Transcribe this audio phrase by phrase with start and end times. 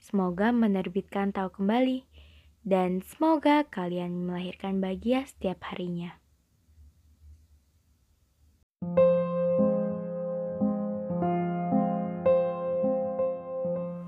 [0.00, 2.08] Semoga menerbitkan tahu kembali
[2.64, 6.16] dan semoga kalian melahirkan bahagia setiap harinya.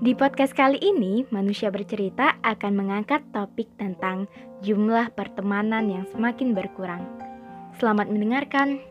[0.03, 4.25] Di podcast kali ini, manusia bercerita akan mengangkat topik tentang
[4.65, 7.05] jumlah pertemanan yang semakin berkurang.
[7.77, 8.81] Selamat mendengarkan.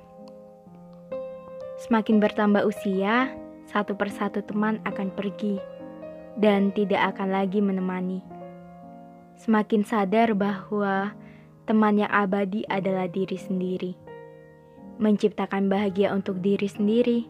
[1.82, 3.28] Semakin bertambah usia,
[3.68, 5.81] satu persatu teman akan pergi
[6.38, 8.24] dan tidak akan lagi menemani.
[9.36, 11.12] Semakin sadar bahwa
[11.66, 13.92] teman yang abadi adalah diri sendiri,
[15.02, 17.26] menciptakan bahagia untuk diri sendiri,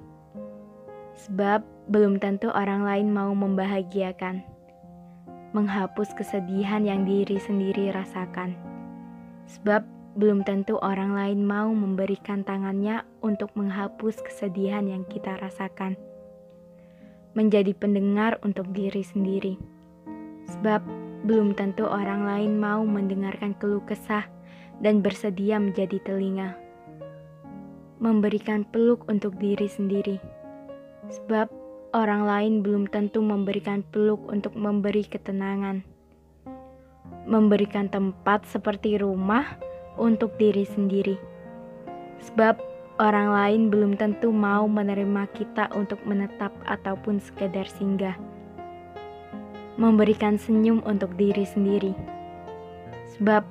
[1.16, 4.44] sebab belum tentu orang lain mau membahagiakan,
[5.56, 8.54] menghapus kesedihan yang diri sendiri rasakan,
[9.48, 15.96] sebab belum tentu orang lain mau memberikan tangannya untuk menghapus kesedihan yang kita rasakan
[17.32, 19.56] menjadi pendengar untuk diri sendiri.
[20.52, 20.84] Sebab
[21.22, 24.26] belum tentu orang lain mau mendengarkan keluh kesah
[24.82, 26.58] dan bersedia menjadi telinga.
[28.02, 30.18] Memberikan peluk untuk diri sendiri.
[31.06, 31.46] Sebab
[31.94, 35.86] orang lain belum tentu memberikan peluk untuk memberi ketenangan.
[37.22, 39.46] Memberikan tempat seperti rumah
[39.94, 41.14] untuk diri sendiri.
[42.26, 42.71] Sebab
[43.02, 48.14] Orang lain belum tentu mau menerima kita untuk menetap ataupun sekedar singgah.
[49.74, 51.98] Memberikan senyum untuk diri sendiri.
[53.18, 53.42] Sebab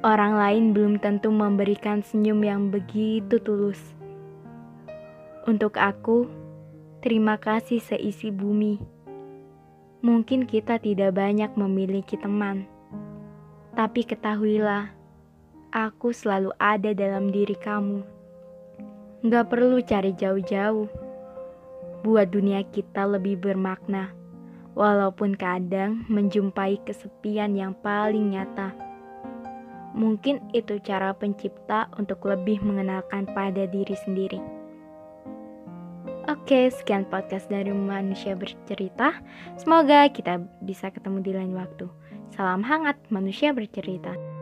[0.00, 3.92] orang lain belum tentu memberikan senyum yang begitu tulus.
[5.44, 6.24] Untuk aku,
[7.04, 8.80] terima kasih seisi bumi.
[10.00, 12.64] Mungkin kita tidak banyak memiliki teman,
[13.76, 14.96] tapi ketahuilah,
[15.76, 18.23] aku selalu ada dalam diri kamu.
[19.24, 20.84] Gak perlu cari jauh-jauh.
[22.04, 24.12] Buat dunia kita lebih bermakna,
[24.76, 28.76] walaupun kadang menjumpai kesepian yang paling nyata.
[29.96, 34.44] Mungkin itu cara pencipta untuk lebih mengenalkan pada diri sendiri.
[36.28, 39.24] Oke, sekian podcast dari Manusia Bercerita.
[39.56, 41.88] Semoga kita bisa ketemu di lain waktu.
[42.36, 44.33] Salam hangat, Manusia Bercerita.